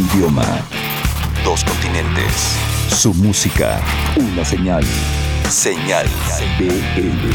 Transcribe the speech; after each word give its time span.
idioma. 0.00 0.66
Dos 1.44 1.62
continentes. 1.64 2.56
Su 2.88 3.12
música. 3.12 3.80
Una 4.16 4.44
señal. 4.44 4.84
Señal 5.50 6.06
BL. 6.58 7.34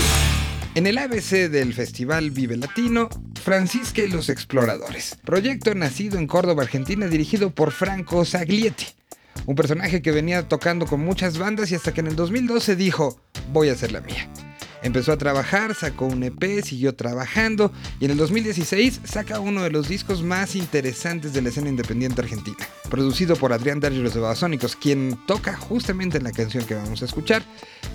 En 0.73 0.87
el 0.87 0.97
ABC 0.97 1.49
del 1.49 1.73
Festival 1.73 2.31
Vive 2.31 2.57
Latino, 2.57 3.09
Francisca 3.41 4.01
y 4.01 4.09
los 4.09 4.29
Exploradores. 4.29 5.17
Proyecto 5.23 5.75
nacido 5.75 6.17
en 6.17 6.27
Córdoba, 6.27 6.63
Argentina, 6.63 7.07
dirigido 7.07 7.51
por 7.51 7.71
Franco 7.71 8.25
Saglietti. 8.25 8.87
Un 9.45 9.55
personaje 9.55 10.01
que 10.01 10.11
venía 10.11 10.47
tocando 10.47 10.87
con 10.87 11.01
muchas 11.01 11.37
bandas 11.37 11.71
y 11.71 11.75
hasta 11.75 11.93
que 11.93 12.01
en 12.01 12.07
el 12.07 12.15
2012 12.15 12.75
dijo, 12.75 13.19
voy 13.53 13.69
a 13.69 13.73
hacer 13.73 13.91
la 13.91 14.01
mía. 14.01 14.27
Empezó 14.85 15.13
a 15.13 15.17
trabajar, 15.17 15.73
sacó 15.73 16.05
un 16.05 16.21
EP, 16.21 16.63
siguió 16.63 16.93
trabajando 16.93 17.71
y 17.99 18.05
en 18.05 18.11
el 18.11 18.17
2016 18.17 19.01
saca 19.03 19.39
uno 19.39 19.63
de 19.63 19.71
los 19.71 19.89
discos 19.89 20.21
más 20.21 20.55
interesantes 20.55 21.33
de 21.33 21.41
la 21.41 21.49
escena 21.49 21.69
independiente 21.69 22.21
argentina. 22.21 22.57
Producido 22.87 23.35
por 23.35 23.51
Adrián 23.51 23.79
los 23.81 24.13
de 24.13 24.19
Babasónicos, 24.19 24.75
quien 24.75 25.17
toca 25.25 25.57
justamente 25.57 26.19
en 26.19 26.23
la 26.23 26.31
canción 26.31 26.65
que 26.65 26.75
vamos 26.75 27.01
a 27.01 27.05
escuchar, 27.05 27.41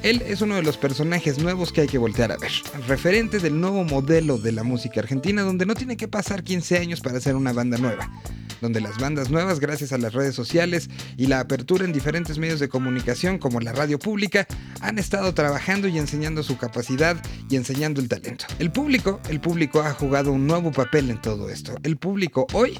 él 0.02 0.20
es 0.26 0.42
uno 0.42 0.56
de 0.56 0.64
los 0.64 0.78
personajes 0.78 1.38
nuevos 1.38 1.70
que 1.70 1.82
hay 1.82 1.86
que 1.86 1.96
voltear 1.96 2.32
a 2.32 2.38
ver. 2.38 2.50
Referente 2.88 3.38
del 3.38 3.60
nuevo 3.60 3.84
modelo 3.84 4.36
de 4.36 4.50
la 4.50 4.64
música 4.64 4.98
argentina 4.98 5.42
donde 5.42 5.66
no 5.66 5.76
tiene 5.76 5.96
que 5.96 6.08
pasar 6.08 6.42
15 6.42 6.76
años 6.78 7.00
para 7.00 7.18
hacer 7.18 7.36
una 7.36 7.52
banda 7.52 7.78
nueva 7.78 8.10
donde 8.60 8.80
las 8.80 8.98
bandas 8.98 9.30
nuevas, 9.30 9.60
gracias 9.60 9.92
a 9.92 9.98
las 9.98 10.12
redes 10.12 10.34
sociales 10.34 10.88
y 11.16 11.26
la 11.26 11.40
apertura 11.40 11.84
en 11.84 11.92
diferentes 11.92 12.38
medios 12.38 12.60
de 12.60 12.68
comunicación 12.68 13.38
como 13.38 13.60
la 13.60 13.72
radio 13.72 13.98
pública, 13.98 14.46
han 14.80 14.98
estado 14.98 15.34
trabajando 15.34 15.88
y 15.88 15.98
enseñando 15.98 16.42
su 16.42 16.56
capacidad 16.56 17.16
y 17.48 17.56
enseñando 17.56 18.00
el 18.00 18.08
talento. 18.08 18.46
El 18.58 18.70
público, 18.70 19.20
el 19.28 19.40
público 19.40 19.80
ha 19.80 19.92
jugado 19.92 20.32
un 20.32 20.46
nuevo 20.46 20.72
papel 20.72 21.10
en 21.10 21.20
todo 21.20 21.50
esto. 21.50 21.74
El 21.82 21.96
público 21.96 22.46
hoy 22.52 22.78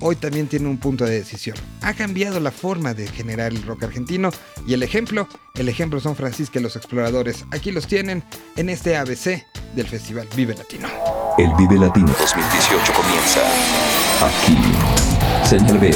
hoy 0.00 0.16
también 0.16 0.46
tiene 0.46 0.68
un 0.68 0.78
punto 0.78 1.04
de 1.04 1.14
decisión. 1.14 1.56
Ha 1.82 1.94
cambiado 1.94 2.40
la 2.40 2.50
forma 2.50 2.94
de 2.94 3.06
generar 3.08 3.52
el 3.52 3.62
rock 3.62 3.84
argentino 3.84 4.30
y 4.66 4.74
el 4.74 4.82
ejemplo, 4.82 5.28
el 5.54 5.68
ejemplo 5.68 6.00
son 6.00 6.16
Francisca 6.16 6.58
y 6.58 6.62
los 6.62 6.76
exploradores. 6.76 7.44
Aquí 7.50 7.70
los 7.70 7.86
tienen 7.86 8.22
en 8.56 8.68
este 8.68 8.96
ABC 8.96 9.44
del 9.74 9.86
Festival 9.86 10.28
Vive 10.36 10.54
Latino. 10.54 10.88
El 11.38 11.50
Vive 11.56 11.78
Latino 11.78 12.14
2018 12.18 12.92
comienza 12.92 13.40
aquí. 14.22 14.56
Señal 15.44 15.78
BL. 15.78 15.94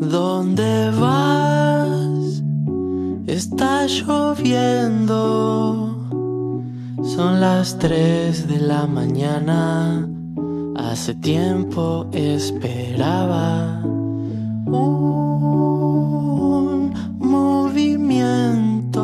¿Dónde 0.00 0.90
vas? 0.98 2.42
Está 3.26 3.86
lloviendo. 3.86 5.14
Son 7.02 7.40
las 7.40 7.78
3 7.78 8.48
de 8.48 8.58
la 8.58 8.86
mañana. 8.86 10.13
Hace 10.94 11.16
tiempo 11.16 12.06
esperaba 12.12 13.82
un 14.64 15.34
movimiento. 17.18 19.02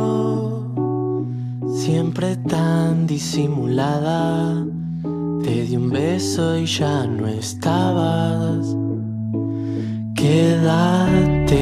Siempre 1.75 2.37
tan 2.37 3.09
disimulada. 3.09 4.65
Te 5.43 5.65
di 5.65 5.75
un 5.75 5.91
beso 5.91 6.57
y 6.59 6.67
ya 6.67 7.09
no 7.09 7.27
estabas. 7.27 8.77
Quédate, 10.15 11.57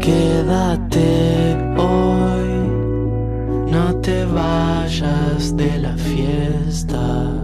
quédate 0.00 1.54
hoy, 1.76 2.48
no 3.70 3.94
te 3.96 4.24
vayas 4.24 5.54
de 5.54 5.78
la 5.80 5.94
fiesta. 5.98 7.41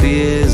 Vayas 0.00 0.49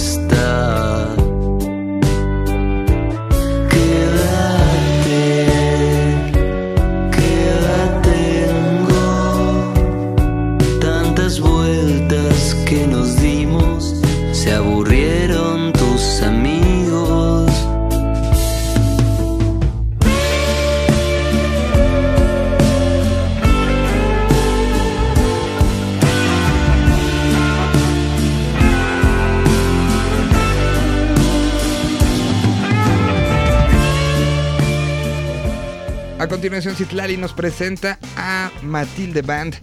A 36.27 36.29
continuación, 36.29 36.75
Citlali 36.75 37.17
nos 37.17 37.33
presenta 37.33 38.01
a 38.17 38.51
Matilde 38.63 39.23
Band. 39.23 39.55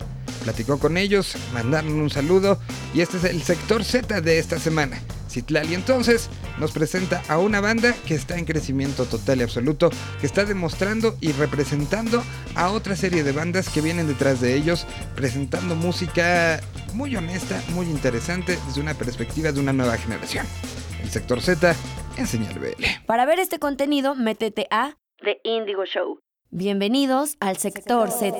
Platicó 0.44 0.80
con 0.80 0.96
ellos, 0.96 1.36
mandaron 1.54 1.92
un 1.92 2.10
saludo 2.10 2.58
y 2.94 3.02
este 3.02 3.18
es 3.18 3.26
el 3.26 3.44
sector 3.44 3.84
Z 3.84 4.22
de 4.22 4.40
esta 4.40 4.58
semana. 4.60 4.98
Citlali 5.30 5.74
entonces 5.74 6.30
nos 6.60 6.72
presenta 6.72 7.22
a 7.28 7.38
una 7.38 7.60
banda 7.60 7.94
que 8.08 8.16
está 8.16 8.38
en 8.38 8.46
crecimiento 8.46 9.04
total 9.04 9.40
y 9.40 9.44
absoluto, 9.44 9.90
que 10.22 10.26
está 10.26 10.46
demostrando 10.46 11.18
y 11.20 11.34
representando 11.34 12.24
a 12.56 12.72
otra 12.72 12.96
serie 12.96 13.26
de 13.26 13.34
bandas 13.34 13.68
que 13.68 13.82
vienen 13.82 14.08
detrás 14.08 14.40
de 14.40 14.56
ellos, 14.56 14.88
presentando 15.18 15.76
música 15.76 16.62
muy 16.94 17.14
honesta, 17.18 17.62
muy 17.74 17.88
interesante 17.88 18.58
desde 18.68 18.80
una 18.80 18.94
perspectiva 18.94 19.52
de 19.52 19.60
una 19.60 19.74
nueva 19.74 19.98
generación. 19.98 20.48
El 21.02 21.10
sector 21.10 21.42
Z 21.42 21.76
en 22.16 22.26
Señal 22.26 22.58
BL. 22.58 22.86
Para 23.06 23.26
ver 23.26 23.40
este 23.40 23.60
contenido, 23.60 24.16
métete 24.16 24.66
a 24.72 24.96
The 25.26 25.42
Indigo 25.44 25.84
Show. 25.84 26.23
Bienvenidos 26.56 27.36
al 27.40 27.58
Sector 27.58 28.12
Z. 28.12 28.38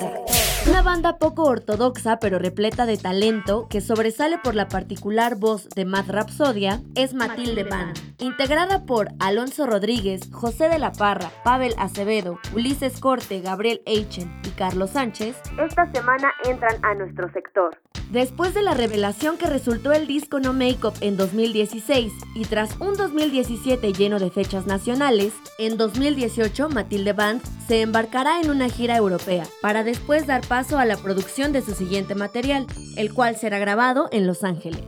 Una 0.70 0.84
banda 0.84 1.18
poco 1.18 1.46
ortodoxa 1.46 2.20
pero 2.20 2.38
repleta 2.38 2.86
de 2.86 2.96
talento 2.96 3.66
que 3.72 3.82
sobresale 3.82 4.38
por 4.38 4.54
la 4.54 4.68
particular 4.68 5.36
voz 5.36 5.68
de 5.70 5.86
Matt 5.86 6.10
Rapsodia 6.10 6.80
es 6.94 7.16
Matilde 7.16 7.64
Band. 7.64 7.98
Integrada 8.20 8.86
por 8.86 9.08
Alonso 9.20 9.66
Rodríguez, 9.66 10.30
José 10.32 10.70
de 10.70 10.78
la 10.78 10.92
Parra, 10.92 11.32
Pavel 11.44 11.74
Acevedo, 11.80 12.38
Ulises 12.54 13.00
Corte, 13.00 13.42
Gabriel 13.42 13.82
Eichen 13.88 14.32
y 14.46 14.50
Carlos 14.50 14.92
Sánchez, 14.92 15.36
esta 15.60 15.92
semana 15.92 16.32
entran 16.46 16.86
a 16.86 16.94
nuestro 16.94 17.34
sector. 17.34 17.76
Después 18.14 18.54
de 18.54 18.62
la 18.62 18.76
revelación 18.76 19.40
que 19.40 19.48
resultó 19.48 19.92
el 19.92 20.06
disco 20.06 20.40
No 20.40 20.54
Makeup 20.54 20.94
en 21.02 21.18
2016 21.18 22.14
y 22.36 22.46
tras 22.46 22.80
un 22.80 22.94
2017 22.96 23.92
lleno 23.92 24.20
de 24.20 24.30
fechas 24.30 24.68
nacionales, 24.68 25.34
en 25.58 25.78
2018 25.78 26.70
Matilde 26.70 27.14
Band 27.14 27.42
se 27.68 27.82
embarcará 27.82 28.40
en 28.40 28.52
una 28.52 28.70
gira 28.70 28.98
europea 28.98 29.48
para 29.64 29.84
después 29.84 30.28
dar 30.28 30.46
paso 30.48 30.78
a 30.78 30.86
la 30.86 30.98
producción 30.98 31.54
de 31.54 31.64
su 31.64 31.74
siguiente 31.74 32.14
material, 32.14 32.68
el 32.98 33.12
cual 33.16 33.36
será 33.36 33.58
grabado 33.58 34.10
en 34.12 34.28
Los 34.28 34.44
Ángeles. 34.44 34.84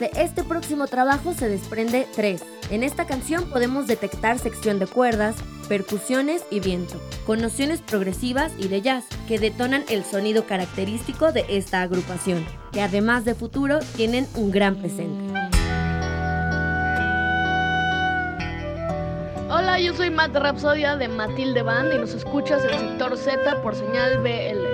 De 0.00 0.10
este 0.16 0.42
próximo 0.44 0.86
trabajo 0.86 1.34
se 1.34 1.46
desprende 1.46 2.08
3. 2.16 2.42
En 2.70 2.82
esta 2.82 3.06
canción 3.06 3.50
podemos 3.50 3.86
detectar 3.86 4.38
sección 4.38 4.78
de 4.78 4.86
cuerdas, 4.86 5.36
percusiones 5.68 6.42
y 6.50 6.60
viento, 6.60 6.94
con 7.26 7.42
nociones 7.42 7.82
progresivas 7.82 8.50
y 8.56 8.68
de 8.68 8.80
jazz 8.80 9.04
que 9.28 9.38
detonan 9.38 9.84
el 9.90 10.02
sonido 10.04 10.46
característico 10.46 11.32
de 11.32 11.44
esta 11.50 11.82
agrupación, 11.82 12.46
que 12.72 12.80
además 12.80 13.26
de 13.26 13.34
futuro 13.34 13.80
tienen 13.94 14.26
un 14.36 14.50
gran 14.50 14.76
presente. 14.76 15.34
Hola, 19.50 19.80
yo 19.80 19.92
soy 19.94 20.08
Matt 20.08 20.34
Rapsodia 20.34 20.96
de 20.96 21.08
Matilde 21.08 21.60
Band 21.60 21.92
y 21.92 21.98
nos 21.98 22.14
escuchas 22.14 22.64
en 22.64 22.78
sector 22.78 23.18
Z 23.18 23.60
por 23.60 23.74
señal 23.74 24.22
BL. 24.22 24.69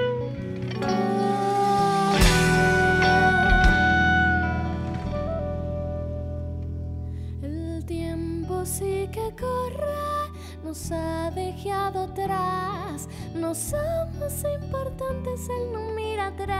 Dejado 11.67 12.05
atrás. 12.05 13.09
No 13.35 13.55
somos 13.55 14.45
importantes, 14.61 15.49
él 15.49 15.73
no 15.73 15.91
mira 15.95 16.29
atrás. 16.29 16.59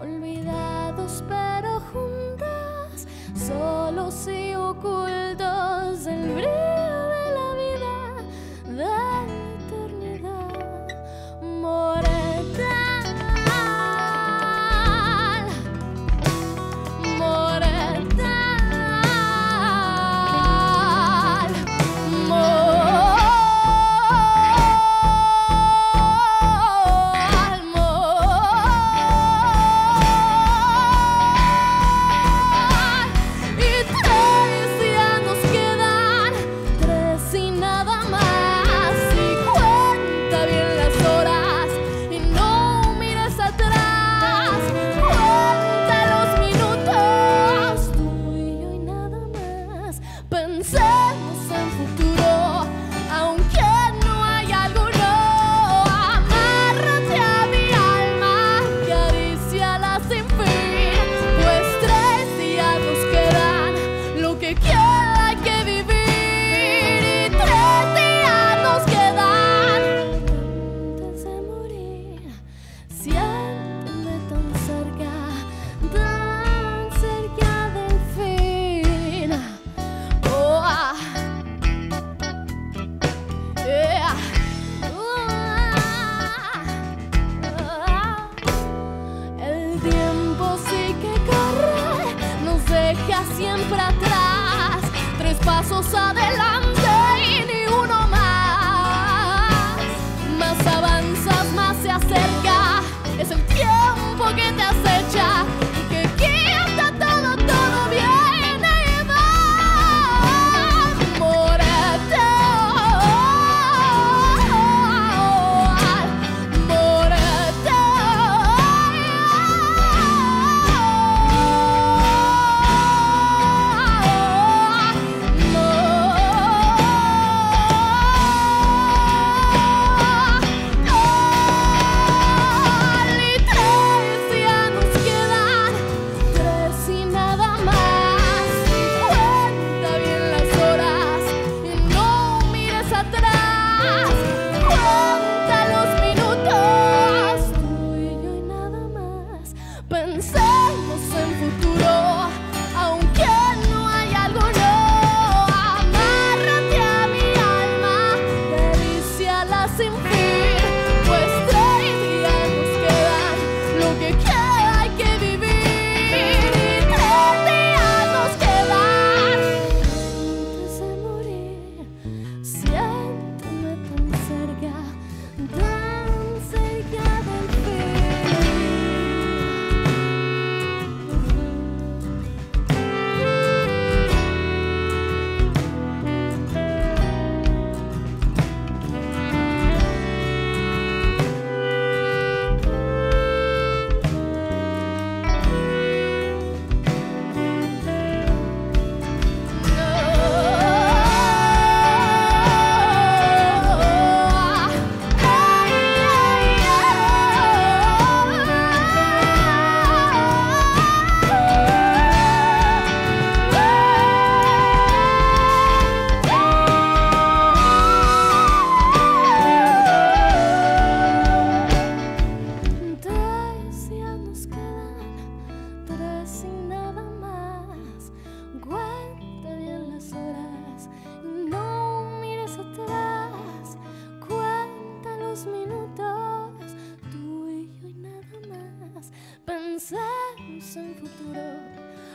Olvidados 0.00 1.22
pero 1.28 1.80
juntos, 1.92 3.06
solos 3.34 4.28
y 4.28 4.54
ocultos. 4.54 6.06
El 6.06 6.34
brillo 6.34 6.61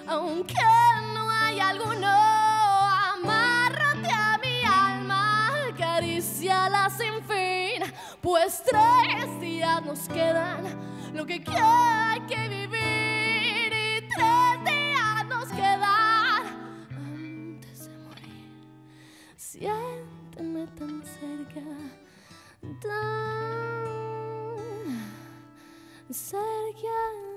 aunque 0.08 0.54
no 1.14 1.30
hay 1.30 1.60
alguno. 1.60 2.08
Amárrate 3.14 4.10
a 4.12 4.38
mi 4.42 4.64
alma, 4.64 5.50
acaríciala 5.70 6.90
sin 6.90 7.22
fin. 7.24 7.84
Pues 8.22 8.64
tres 8.64 9.40
días 9.40 9.84
nos 9.86 10.08
quedan, 10.08 10.64
lo 11.14 11.26
que 11.26 11.44
queda 11.44 12.12
hay 12.12 12.22
que 12.22 12.48
vivir. 12.50 13.74
Y 13.74 14.08
tres 14.16 14.66
días 14.66 15.26
nos 15.28 15.48
quedan 15.50 16.46
antes 16.92 17.90
de 17.90 17.98
morir. 17.98 18.68
Si 19.36 19.66
hay 19.66 20.18
sentirme 20.38 20.68
tan 20.78 21.04
cerca, 21.04 21.62
tan 22.82 23.08
cerca. 26.14 27.37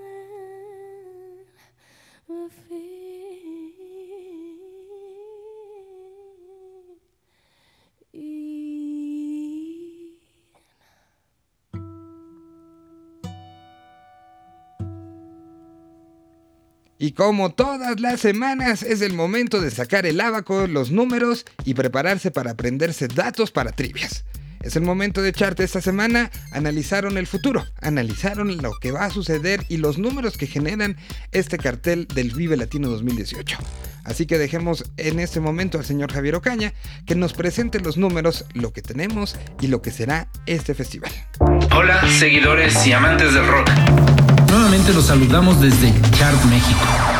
Y 17.02 17.12
como 17.12 17.54
todas 17.54 17.98
las 17.98 18.20
semanas, 18.20 18.82
es 18.82 19.00
el 19.00 19.14
momento 19.14 19.62
de 19.62 19.70
sacar 19.70 20.04
el 20.04 20.20
abaco, 20.20 20.66
los 20.66 20.90
números 20.90 21.46
y 21.64 21.72
prepararse 21.72 22.30
para 22.30 22.50
aprenderse 22.50 23.08
datos 23.08 23.50
para 23.50 23.72
trivias. 23.72 24.22
Es 24.62 24.76
el 24.76 24.82
momento 24.82 25.22
de 25.22 25.30
echarte 25.30 25.64
esta 25.64 25.80
semana. 25.80 26.30
Analizaron 26.52 27.16
el 27.16 27.26
futuro, 27.26 27.64
analizaron 27.80 28.58
lo 28.58 28.72
que 28.78 28.92
va 28.92 29.06
a 29.06 29.10
suceder 29.10 29.64
y 29.68 29.78
los 29.78 29.98
números 29.98 30.36
que 30.36 30.46
generan 30.46 30.96
este 31.32 31.56
cartel 31.56 32.06
del 32.06 32.32
Vive 32.32 32.56
Latino 32.56 32.88
2018. 32.88 33.56
Así 34.04 34.26
que 34.26 34.38
dejemos 34.38 34.84
en 34.96 35.18
este 35.20 35.40
momento 35.40 35.78
al 35.78 35.84
señor 35.84 36.12
Javier 36.12 36.34
Ocaña 36.34 36.74
que 37.06 37.14
nos 37.14 37.32
presente 37.32 37.80
los 37.80 37.96
números, 37.96 38.44
lo 38.54 38.72
que 38.72 38.82
tenemos 38.82 39.36
y 39.60 39.68
lo 39.68 39.80
que 39.82 39.90
será 39.90 40.28
este 40.46 40.74
festival. 40.74 41.12
Hola, 41.74 42.02
seguidores 42.18 42.86
y 42.86 42.92
amantes 42.92 43.32
del 43.32 43.46
rock. 43.46 43.70
Nuevamente 44.48 44.92
los 44.92 45.06
saludamos 45.06 45.60
desde 45.60 45.92
Chart 46.12 46.42
México. 46.46 47.19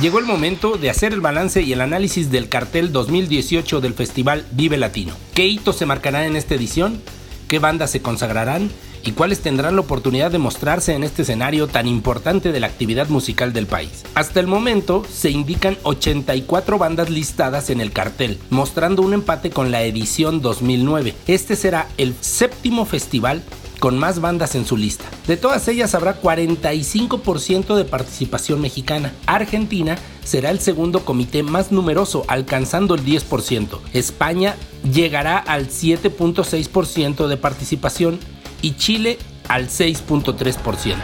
Llegó 0.00 0.18
el 0.18 0.24
momento 0.24 0.78
de 0.78 0.88
hacer 0.88 1.12
el 1.12 1.20
balance 1.20 1.60
y 1.60 1.74
el 1.74 1.82
análisis 1.82 2.30
del 2.30 2.48
cartel 2.48 2.92
2018 2.92 3.82
del 3.82 3.92
Festival 3.92 4.46
Vive 4.52 4.78
Latino. 4.78 5.14
¿Qué 5.34 5.46
hitos 5.46 5.76
se 5.76 5.84
marcarán 5.84 6.24
en 6.24 6.36
esta 6.36 6.54
edición? 6.54 7.02
¿Qué 7.46 7.58
bandas 7.58 7.90
se 7.90 8.00
consagrarán? 8.00 8.70
¿Y 9.04 9.12
cuáles 9.12 9.40
tendrán 9.40 9.74
la 9.74 9.82
oportunidad 9.82 10.30
de 10.30 10.38
mostrarse 10.38 10.94
en 10.94 11.04
este 11.04 11.22
escenario 11.22 11.66
tan 11.66 11.86
importante 11.86 12.52
de 12.52 12.60
la 12.60 12.68
actividad 12.68 13.08
musical 13.08 13.52
del 13.52 13.66
país? 13.66 14.04
Hasta 14.14 14.40
el 14.40 14.46
momento 14.46 15.04
se 15.12 15.30
indican 15.30 15.76
84 15.82 16.78
bandas 16.78 17.10
listadas 17.10 17.68
en 17.68 17.82
el 17.82 17.92
cartel, 17.92 18.38
mostrando 18.48 19.02
un 19.02 19.12
empate 19.12 19.50
con 19.50 19.70
la 19.70 19.82
edición 19.82 20.40
2009. 20.40 21.14
Este 21.26 21.54
será 21.54 21.88
el 21.98 22.14
séptimo 22.18 22.86
festival 22.86 23.42
con 23.82 23.98
más 23.98 24.20
bandas 24.20 24.54
en 24.54 24.64
su 24.64 24.76
lista. 24.76 25.06
De 25.26 25.36
todas 25.36 25.66
ellas 25.66 25.96
habrá 25.96 26.22
45% 26.22 27.74
de 27.74 27.84
participación 27.84 28.60
mexicana. 28.60 29.12
Argentina 29.26 29.98
será 30.22 30.50
el 30.50 30.60
segundo 30.60 31.04
comité 31.04 31.42
más 31.42 31.72
numeroso, 31.72 32.24
alcanzando 32.28 32.94
el 32.94 33.04
10%. 33.04 33.80
España 33.92 34.54
llegará 34.84 35.36
al 35.36 35.68
7.6% 35.68 37.26
de 37.26 37.36
participación 37.36 38.20
y 38.62 38.76
Chile 38.76 39.18
al 39.48 39.66
6.3%. 39.68 40.94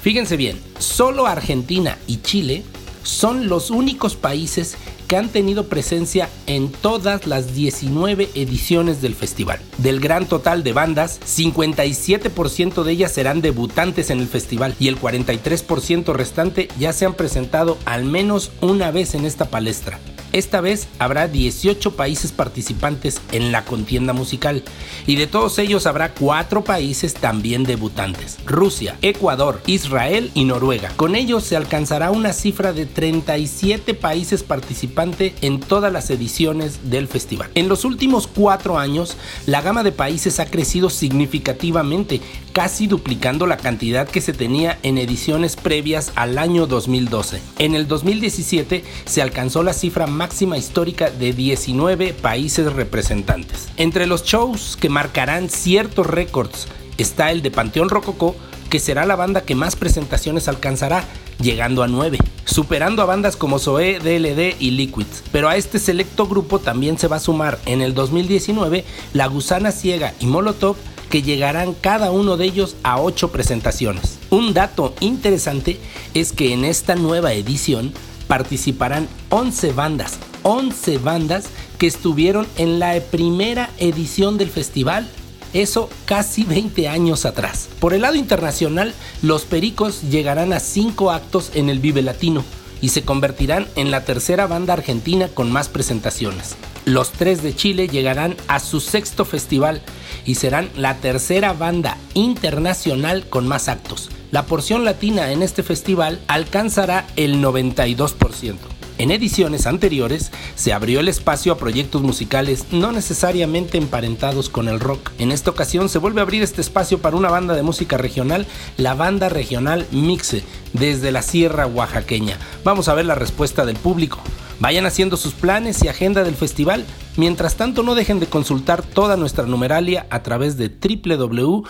Fíjense 0.00 0.36
bien, 0.36 0.60
solo 0.78 1.26
Argentina 1.26 1.98
y 2.06 2.18
Chile 2.18 2.62
son 3.02 3.48
los 3.48 3.70
únicos 3.70 4.14
países 4.14 4.76
que 5.06 5.16
han 5.16 5.28
tenido 5.28 5.68
presencia 5.68 6.28
en 6.46 6.70
todas 6.70 7.26
las 7.26 7.54
19 7.54 8.30
ediciones 8.34 9.02
del 9.02 9.14
festival. 9.14 9.60
Del 9.78 10.00
gran 10.00 10.26
total 10.26 10.62
de 10.62 10.72
bandas, 10.72 11.20
57% 11.20 12.82
de 12.82 12.92
ellas 12.92 13.12
serán 13.12 13.40
debutantes 13.40 14.10
en 14.10 14.20
el 14.20 14.28
festival 14.28 14.74
y 14.78 14.88
el 14.88 15.00
43% 15.00 16.12
restante 16.12 16.68
ya 16.78 16.92
se 16.92 17.06
han 17.06 17.14
presentado 17.14 17.78
al 17.84 18.04
menos 18.04 18.50
una 18.60 18.90
vez 18.90 19.14
en 19.14 19.24
esta 19.24 19.46
palestra. 19.46 19.98
Esta 20.34 20.60
vez 20.60 20.88
habrá 20.98 21.28
18 21.28 21.94
países 21.94 22.32
participantes 22.32 23.20
en 23.30 23.52
la 23.52 23.64
contienda 23.64 24.12
musical 24.12 24.64
y 25.06 25.14
de 25.14 25.28
todos 25.28 25.60
ellos 25.60 25.86
habrá 25.86 26.12
4 26.12 26.64
países 26.64 27.14
también 27.14 27.62
debutantes. 27.62 28.38
Rusia, 28.44 28.98
Ecuador, 29.00 29.62
Israel 29.66 30.32
y 30.34 30.44
Noruega. 30.44 30.90
Con 30.96 31.14
ellos 31.14 31.44
se 31.44 31.54
alcanzará 31.54 32.10
una 32.10 32.32
cifra 32.32 32.72
de 32.72 32.84
37 32.84 33.94
países 33.94 34.42
participantes 34.42 35.34
en 35.40 35.60
todas 35.60 35.92
las 35.92 36.10
ediciones 36.10 36.90
del 36.90 37.06
festival. 37.06 37.52
En 37.54 37.68
los 37.68 37.84
últimos 37.84 38.26
4 38.26 38.76
años, 38.76 39.16
la 39.46 39.62
gama 39.62 39.84
de 39.84 39.92
países 39.92 40.40
ha 40.40 40.46
crecido 40.46 40.90
significativamente, 40.90 42.20
casi 42.54 42.86
duplicando 42.86 43.48
la 43.48 43.56
cantidad 43.56 44.08
que 44.08 44.20
se 44.20 44.32
tenía 44.32 44.78
en 44.84 44.96
ediciones 44.96 45.56
previas 45.56 46.12
al 46.14 46.38
año 46.38 46.68
2012. 46.68 47.42
En 47.58 47.74
el 47.74 47.88
2017 47.88 48.84
se 49.04 49.22
alcanzó 49.22 49.64
la 49.64 49.72
cifra 49.72 50.06
máxima 50.06 50.56
histórica 50.56 51.10
de 51.10 51.32
19 51.32 52.14
países 52.14 52.72
representantes. 52.72 53.68
Entre 53.76 54.06
los 54.06 54.22
shows 54.22 54.78
que 54.80 54.88
marcarán 54.88 55.50
ciertos 55.50 56.06
récords 56.06 56.68
está 56.96 57.32
el 57.32 57.42
de 57.42 57.50
Panteón 57.50 57.88
Rococó, 57.88 58.36
que 58.70 58.78
será 58.78 59.04
la 59.04 59.16
banda 59.16 59.42
que 59.42 59.56
más 59.56 59.74
presentaciones 59.74 60.46
alcanzará, 60.46 61.04
llegando 61.40 61.82
a 61.82 61.88
9, 61.88 62.18
superando 62.44 63.02
a 63.02 63.06
bandas 63.06 63.36
como 63.36 63.58
Zoé, 63.58 63.98
DLD 63.98 64.54
y 64.60 64.70
Liquids. 64.70 65.24
Pero 65.32 65.48
a 65.48 65.56
este 65.56 65.80
selecto 65.80 66.28
grupo 66.28 66.60
también 66.60 66.98
se 66.98 67.08
va 67.08 67.16
a 67.16 67.20
sumar 67.20 67.58
en 67.66 67.82
el 67.82 67.94
2019 67.94 68.84
La 69.12 69.26
Gusana 69.26 69.72
Ciega 69.72 70.14
y 70.20 70.26
Molotov, 70.26 70.76
que 71.14 71.22
llegarán 71.22 71.74
cada 71.74 72.10
uno 72.10 72.36
de 72.36 72.44
ellos 72.44 72.74
a 72.82 73.00
8 73.00 73.30
presentaciones. 73.30 74.18
Un 74.30 74.52
dato 74.52 74.96
interesante 74.98 75.78
es 76.12 76.32
que 76.32 76.52
en 76.52 76.64
esta 76.64 76.96
nueva 76.96 77.34
edición 77.34 77.92
participarán 78.26 79.06
11 79.28 79.74
bandas, 79.74 80.18
11 80.42 80.98
bandas 80.98 81.44
que 81.78 81.86
estuvieron 81.86 82.48
en 82.56 82.80
la 82.80 83.00
primera 83.12 83.70
edición 83.78 84.38
del 84.38 84.50
festival, 84.50 85.08
eso 85.52 85.88
casi 86.04 86.42
20 86.42 86.88
años 86.88 87.26
atrás. 87.26 87.68
Por 87.78 87.94
el 87.94 88.02
lado 88.02 88.16
internacional, 88.16 88.92
los 89.22 89.44
Pericos 89.44 90.02
llegarán 90.10 90.52
a 90.52 90.58
5 90.58 91.12
actos 91.12 91.52
en 91.54 91.68
el 91.68 91.78
Vive 91.78 92.02
Latino 92.02 92.42
y 92.80 92.88
se 92.88 93.04
convertirán 93.04 93.68
en 93.76 93.92
la 93.92 94.04
tercera 94.04 94.48
banda 94.48 94.72
argentina 94.72 95.28
con 95.28 95.52
más 95.52 95.68
presentaciones. 95.68 96.56
Los 96.84 97.12
tres 97.12 97.42
de 97.42 97.56
Chile 97.56 97.88
llegarán 97.88 98.36
a 98.46 98.60
su 98.60 98.78
sexto 98.80 99.24
festival 99.24 99.80
y 100.26 100.34
serán 100.34 100.68
la 100.76 100.96
tercera 100.98 101.54
banda 101.54 101.96
internacional 102.12 103.26
con 103.28 103.48
más 103.48 103.68
actos. 103.68 104.10
La 104.30 104.44
porción 104.44 104.84
latina 104.84 105.32
en 105.32 105.42
este 105.42 105.62
festival 105.62 106.20
alcanzará 106.28 107.06
el 107.16 107.42
92%. 107.42 108.56
En 108.98 109.10
ediciones 109.10 109.66
anteriores 109.66 110.30
se 110.54 110.72
abrió 110.72 111.00
el 111.00 111.08
espacio 111.08 111.52
a 111.52 111.58
proyectos 111.58 112.02
musicales 112.02 112.66
no 112.70 112.92
necesariamente 112.92 113.78
emparentados 113.78 114.48
con 114.50 114.68
el 114.68 114.78
rock. 114.78 115.10
En 115.18 115.32
esta 115.32 115.50
ocasión 115.50 115.88
se 115.88 115.98
vuelve 115.98 116.20
a 116.20 116.22
abrir 116.22 116.42
este 116.42 116.60
espacio 116.60 116.98
para 116.98 117.16
una 117.16 117.30
banda 117.30 117.54
de 117.54 117.62
música 117.62 117.96
regional, 117.96 118.46
la 118.76 118.94
banda 118.94 119.30
regional 119.30 119.86
Mixe, 119.90 120.44
desde 120.74 121.12
la 121.12 121.22
Sierra 121.22 121.66
Oaxaqueña. 121.66 122.38
Vamos 122.62 122.88
a 122.88 122.94
ver 122.94 123.06
la 123.06 123.14
respuesta 123.14 123.64
del 123.64 123.76
público. 123.76 124.20
Vayan 124.64 124.86
haciendo 124.86 125.18
sus 125.18 125.34
planes 125.34 125.84
y 125.84 125.88
agenda 125.88 126.24
del 126.24 126.36
festival. 126.36 126.86
Mientras 127.18 127.56
tanto, 127.56 127.82
no 127.82 127.94
dejen 127.94 128.18
de 128.18 128.28
consultar 128.28 128.82
toda 128.82 129.18
nuestra 129.18 129.44
numeralia 129.44 130.06
a 130.08 130.22
través 130.22 130.56
de 130.56 130.70
www.txart.me. 130.70 131.60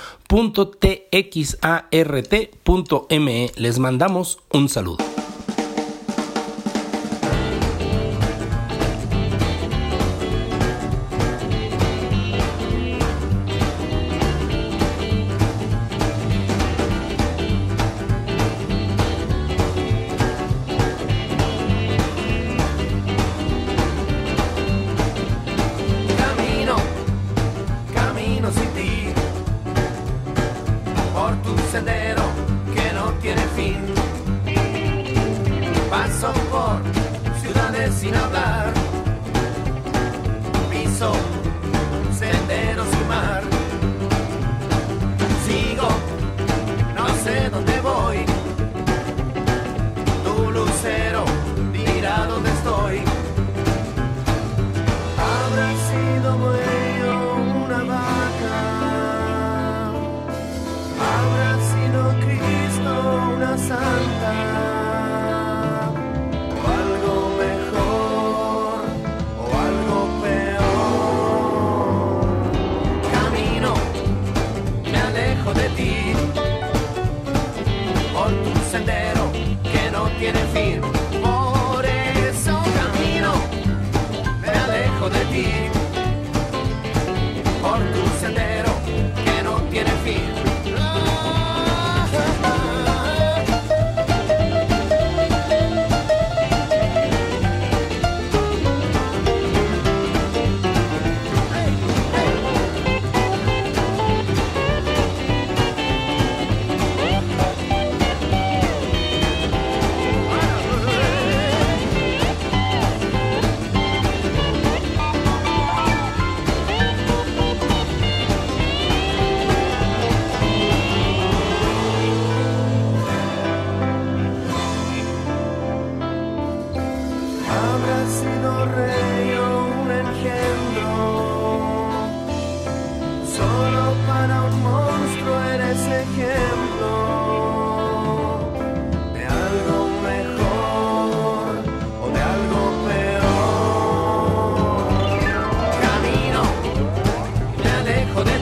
Les 3.56 3.78
mandamos 3.80 4.38
un 4.52 4.68
saludo. 4.68 4.98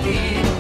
You. 0.05 0.52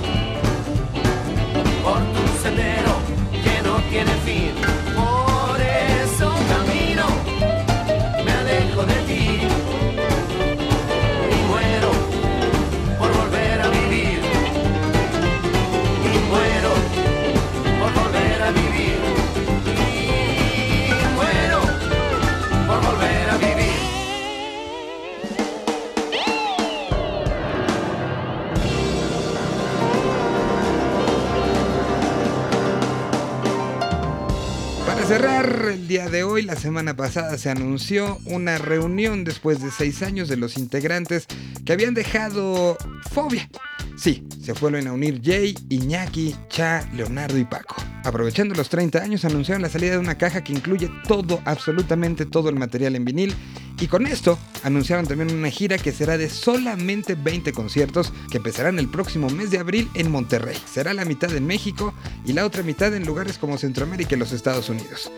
Semana 36.62 36.94
pasada 36.94 37.36
se 37.38 37.50
anunció 37.50 38.20
una 38.24 38.56
reunión 38.56 39.24
después 39.24 39.60
de 39.60 39.72
seis 39.72 40.00
años 40.00 40.28
de 40.28 40.36
los 40.36 40.56
integrantes 40.56 41.26
que 41.64 41.72
habían 41.72 41.92
dejado 41.92 42.78
Fobia. 43.10 43.50
Sí, 43.96 44.24
se 44.40 44.52
vuelven 44.52 44.86
a 44.86 44.92
unir 44.92 45.20
Jay, 45.24 45.56
Iñaki, 45.70 46.36
Cha, 46.48 46.88
Leonardo 46.94 47.36
y 47.36 47.44
Paco. 47.44 47.74
Aprovechando 48.04 48.54
los 48.54 48.68
30 48.68 49.02
años, 49.02 49.24
anunciaron 49.24 49.60
la 49.60 49.68
salida 49.68 49.92
de 49.92 49.98
una 49.98 50.16
caja 50.16 50.44
que 50.44 50.52
incluye 50.52 50.88
todo, 51.08 51.42
absolutamente 51.44 52.26
todo 52.26 52.48
el 52.48 52.54
material 52.54 52.94
en 52.94 53.04
vinil. 53.04 53.34
Y 53.80 53.88
con 53.88 54.06
esto 54.06 54.38
anunciaron 54.62 55.06
también 55.06 55.36
una 55.36 55.50
gira 55.50 55.78
que 55.78 55.90
será 55.90 56.16
de 56.16 56.30
solamente 56.30 57.16
20 57.16 57.52
conciertos 57.52 58.12
que 58.30 58.36
empezarán 58.36 58.78
el 58.78 58.88
próximo 58.88 59.28
mes 59.30 59.50
de 59.50 59.58
abril 59.58 59.90
en 59.94 60.12
Monterrey. 60.12 60.56
Será 60.72 60.94
la 60.94 61.04
mitad 61.04 61.34
en 61.34 61.44
México 61.44 61.92
y 62.24 62.34
la 62.34 62.46
otra 62.46 62.62
mitad 62.62 62.94
en 62.94 63.04
lugares 63.04 63.38
como 63.38 63.58
Centroamérica 63.58 64.14
y 64.14 64.18
los 64.18 64.30
Estados 64.30 64.68
Unidos. 64.68 65.10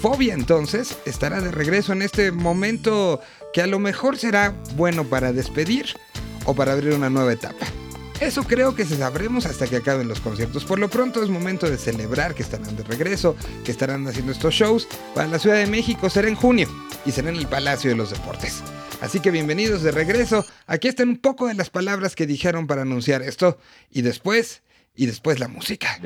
Fobia 0.00 0.32
entonces 0.32 0.96
estará 1.06 1.40
de 1.40 1.50
regreso 1.50 1.92
en 1.92 2.02
este 2.02 2.30
momento 2.30 3.20
que 3.52 3.62
a 3.62 3.66
lo 3.66 3.80
mejor 3.80 4.16
será 4.16 4.54
bueno 4.76 5.02
para 5.04 5.32
despedir 5.32 5.86
o 6.44 6.54
para 6.54 6.72
abrir 6.72 6.94
una 6.94 7.10
nueva 7.10 7.32
etapa. 7.32 7.66
Eso 8.20 8.44
creo 8.44 8.76
que 8.76 8.84
se 8.84 8.96
sabremos 8.96 9.46
hasta 9.46 9.66
que 9.66 9.76
acaben 9.76 10.06
los 10.06 10.20
conciertos. 10.20 10.64
Por 10.64 10.78
lo 10.78 10.88
pronto 10.88 11.22
es 11.22 11.30
momento 11.30 11.68
de 11.68 11.78
celebrar 11.78 12.34
que 12.34 12.44
estarán 12.44 12.76
de 12.76 12.84
regreso, 12.84 13.34
que 13.64 13.72
estarán 13.72 14.06
haciendo 14.06 14.30
estos 14.32 14.54
shows. 14.54 14.86
Para 15.14 15.26
la 15.26 15.38
Ciudad 15.40 15.56
de 15.56 15.66
México 15.66 16.08
será 16.08 16.28
en 16.28 16.36
junio 16.36 16.68
y 17.04 17.10
será 17.10 17.30
en 17.30 17.36
el 17.36 17.48
Palacio 17.48 17.90
de 17.90 17.96
los 17.96 18.10
Deportes. 18.10 18.62
Así 19.00 19.18
que 19.18 19.32
bienvenidos 19.32 19.82
de 19.82 19.90
regreso. 19.90 20.44
Aquí 20.66 20.86
están 20.86 21.08
un 21.08 21.18
poco 21.18 21.48
de 21.48 21.54
las 21.54 21.70
palabras 21.70 22.14
que 22.14 22.26
dijeron 22.26 22.68
para 22.68 22.82
anunciar 22.82 23.22
esto. 23.22 23.58
Y 23.90 24.02
después, 24.02 24.62
y 24.94 25.06
después 25.06 25.40
la 25.40 25.48
música. 25.48 26.00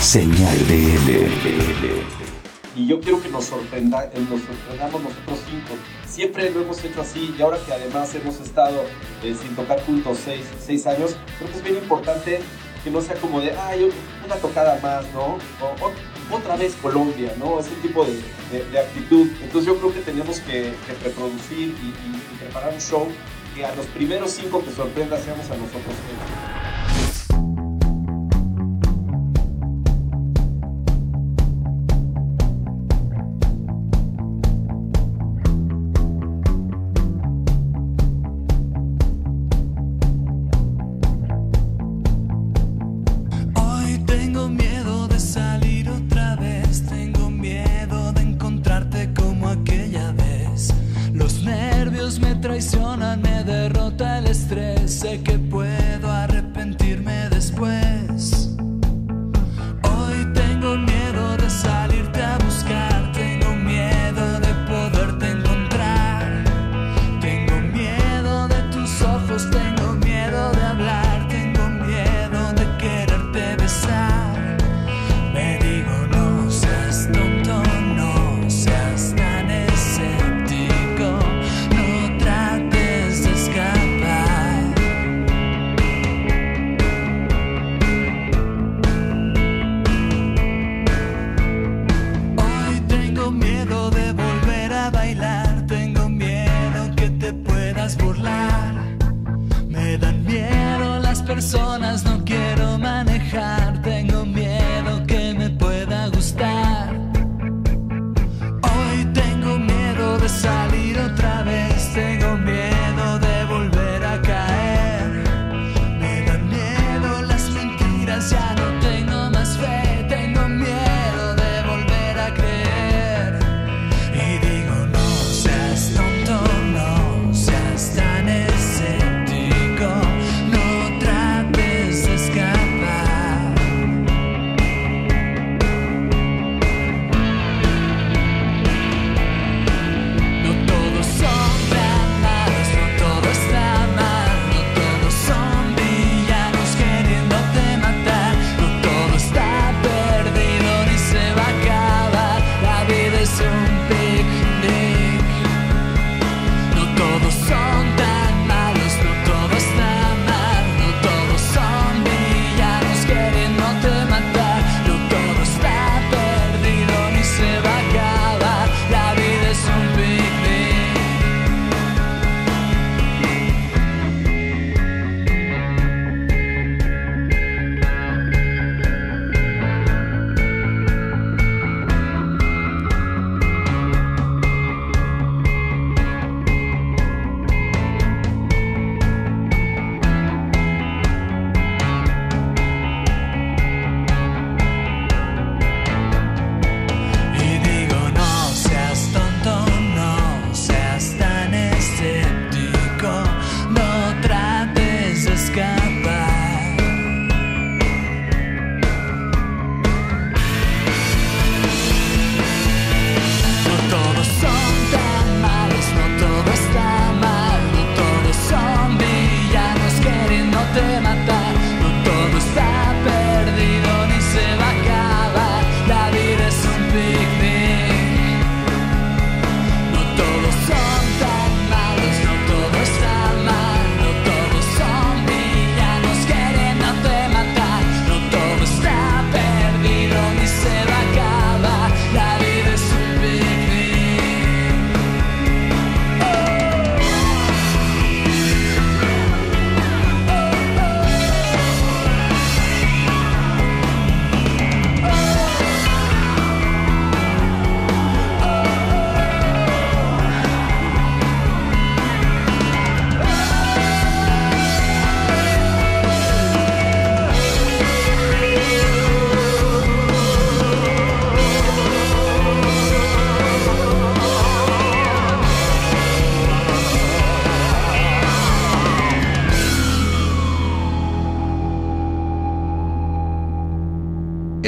Señal 0.00 0.58
BL. 0.64 2.37
Y 2.78 2.86
yo 2.86 3.00
quiero 3.00 3.20
que 3.20 3.28
nos, 3.28 3.46
sorprenda, 3.46 4.04
eh, 4.04 4.20
nos 4.30 4.40
sorprendamos 4.40 5.02
nosotros 5.02 5.40
cinco. 5.50 5.74
Siempre 6.06 6.48
lo 6.50 6.62
hemos 6.62 6.82
hecho 6.84 7.00
así 7.00 7.34
y 7.36 7.42
ahora 7.42 7.58
que 7.66 7.72
además 7.72 8.14
hemos 8.14 8.40
estado 8.40 8.84
eh, 9.24 9.34
sin 9.34 9.56
tocar 9.56 9.84
juntos 9.84 10.18
seis, 10.24 10.46
seis 10.64 10.86
años, 10.86 11.16
creo 11.38 11.50
que 11.50 11.56
es 11.56 11.64
bien 11.64 11.76
importante 11.76 12.40
que 12.84 12.90
no 12.92 13.00
sea 13.00 13.16
como 13.16 13.40
de, 13.40 13.50
ay, 13.52 13.90
una 14.24 14.36
tocada 14.36 14.78
más, 14.80 15.04
¿no? 15.12 15.38
O, 15.60 16.36
otra 16.36 16.54
vez 16.56 16.76
Colombia, 16.80 17.32
¿no? 17.38 17.58
Ese 17.58 17.74
tipo 17.82 18.04
de, 18.04 18.78
actitud. 18.78 19.26
Entonces 19.42 19.66
yo 19.66 19.76
creo 19.78 19.92
que 19.92 20.00
tenemos 20.00 20.38
que, 20.40 20.72
reproducir 21.02 21.74
y 21.82 22.38
preparar 22.38 22.72
un 22.72 22.80
show 22.80 23.08
que 23.56 23.64
a 23.64 23.74
los 23.74 23.86
primeros 23.86 24.30
cinco 24.30 24.62
que 24.64 24.70
sorprenda 24.70 25.18
seamos 25.18 25.46
a 25.46 25.56
nosotros 25.56 25.82
mismos. 25.84 26.47
Traicionan, 52.58 53.22
me 53.22 53.44
derrota 53.44 54.18
el 54.18 54.26
estrés, 54.26 54.92
sé 54.92 55.22
que 55.22 55.38
puedo 55.38 55.67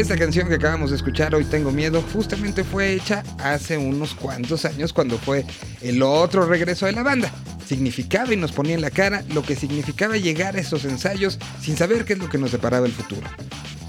Esta 0.00 0.16
canción 0.16 0.48
que 0.48 0.54
acabamos 0.54 0.88
de 0.88 0.96
escuchar, 0.96 1.34
Hoy 1.34 1.44
Tengo 1.44 1.72
Miedo, 1.72 2.02
justamente 2.14 2.64
fue 2.64 2.94
hecha 2.94 3.22
hace 3.36 3.76
unos 3.76 4.14
cuantos 4.14 4.64
años 4.64 4.94
cuando 4.94 5.18
fue 5.18 5.44
el 5.82 6.02
otro 6.02 6.46
regreso 6.46 6.86
de 6.86 6.92
la 6.92 7.02
banda. 7.02 7.30
Significaba 7.66 8.32
y 8.32 8.38
nos 8.38 8.50
ponía 8.50 8.74
en 8.74 8.80
la 8.80 8.90
cara 8.90 9.22
lo 9.34 9.42
que 9.42 9.56
significaba 9.56 10.16
llegar 10.16 10.56
a 10.56 10.60
esos 10.60 10.86
ensayos 10.86 11.38
sin 11.60 11.76
saber 11.76 12.06
qué 12.06 12.14
es 12.14 12.18
lo 12.18 12.30
que 12.30 12.38
nos 12.38 12.50
deparaba 12.50 12.86
el 12.86 12.92
futuro. 12.92 13.28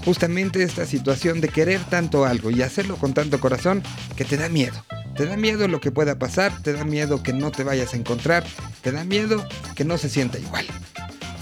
Justamente 0.04 0.62
esta 0.62 0.84
situación 0.84 1.40
de 1.40 1.48
querer 1.48 1.80
tanto 1.84 2.26
algo 2.26 2.50
y 2.50 2.60
hacerlo 2.60 2.96
con 2.96 3.14
tanto 3.14 3.40
corazón 3.40 3.82
que 4.14 4.26
te 4.26 4.36
da 4.36 4.50
miedo. 4.50 4.84
Te 5.16 5.24
da 5.24 5.38
miedo 5.38 5.66
lo 5.66 5.80
que 5.80 5.92
pueda 5.92 6.18
pasar, 6.18 6.62
te 6.62 6.74
da 6.74 6.84
miedo 6.84 7.22
que 7.22 7.32
no 7.32 7.50
te 7.50 7.64
vayas 7.64 7.94
a 7.94 7.96
encontrar, 7.96 8.44
te 8.82 8.92
da 8.92 9.04
miedo 9.04 9.42
que 9.74 9.86
no 9.86 9.96
se 9.96 10.10
sienta 10.10 10.38
igual. 10.38 10.66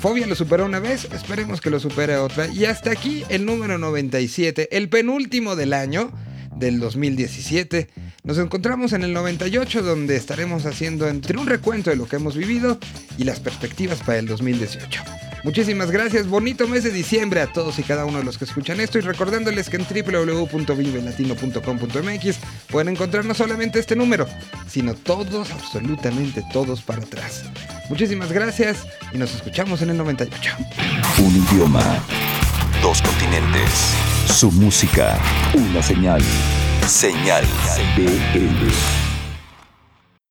Fobia 0.01 0.27
lo 0.27 0.35
superó 0.35 0.65
una 0.65 0.81
vez, 0.81 1.07
esperemos 1.13 1.61
que 1.61 1.69
lo 1.69 1.79
supere 1.79 2.17
otra. 2.17 2.47
Y 2.47 2.65
hasta 2.65 2.91
aquí 2.91 3.23
el 3.29 3.45
número 3.45 3.77
97, 3.77 4.75
el 4.75 4.89
penúltimo 4.89 5.57
del 5.57 5.75
año, 5.75 6.11
del 6.57 6.81
2017. 6.81 7.91
Nos 8.23 8.39
encontramos 8.39 8.95
en 8.95 9.03
el 9.03 9.13
98 9.13 9.83
donde 9.83 10.17
estaremos 10.17 10.65
haciendo 10.65 11.07
entre 11.07 11.37
un 11.37 11.47
recuento 11.47 11.91
de 11.91 11.97
lo 11.97 12.09
que 12.09 12.17
hemos 12.17 12.35
vivido 12.35 12.79
y 13.19 13.25
las 13.25 13.41
perspectivas 13.41 14.01
para 14.01 14.19
el 14.19 14.27
2018. 14.27 15.03
Muchísimas 15.43 15.91
gracias, 15.91 16.29
bonito 16.29 16.69
mes 16.69 16.85
de 16.85 16.91
diciembre 16.91 17.41
a 17.41 17.47
todos 17.47 17.79
y 17.79 17.83
cada 17.83 18.05
uno 18.05 18.19
de 18.19 18.25
los 18.25 18.37
que 18.37 18.45
escuchan 18.45 18.79
esto 18.81 18.99
y 18.99 19.01
recordándoles 19.01 19.71
que 19.71 19.77
en 19.77 19.87
www.vivelatino.com.mx 19.87 22.37
pueden 22.71 22.91
encontrar 22.91 23.25
no 23.25 23.33
solamente 23.35 23.79
este 23.79 23.97
número, 23.97 24.27
sino 24.69 24.93
todos, 24.95 25.51
absolutamente 25.51 26.45
todos 26.53 26.83
para 26.83 27.03
atrás. 27.03 27.45
Muchísimas 27.89 28.31
gracias 28.33 28.87
y 29.13 29.19
nos 29.19 29.35
escuchamos 29.35 29.83
en 29.83 29.91
el 29.91 29.97
98. 29.97 30.53
Un 31.19 31.37
idioma. 31.37 31.83
Dos 32.83 33.03
continentes. 33.03 33.95
Su 34.27 34.53
música. 34.53 35.19
Una 35.55 35.83
señal. 35.83 36.23
Señal. 36.87 37.45